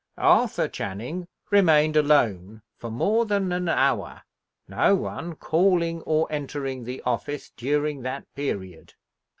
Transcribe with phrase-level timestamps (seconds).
[0.17, 4.23] Arthur Channing remained alone for more than an hour,
[4.67, 8.95] no one calling or entering the office during that period.